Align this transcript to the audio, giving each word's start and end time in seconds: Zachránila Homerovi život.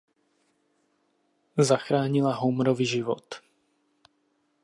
Zachránila 1.69 2.33
Homerovi 2.41 2.85
život. 2.85 3.25